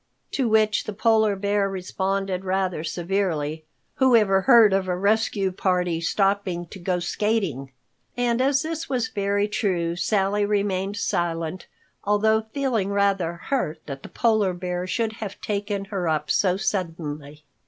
[0.31, 3.65] To which the Polar Bear responded rather severely,
[3.97, 7.71] "Whoever heard of a rescue party stopping to go skating?"
[8.17, 11.67] And as this was very true, Sally remained silent,
[12.03, 17.43] although feeling rather hurt that the Polar Bear should have taken her up so suddenly.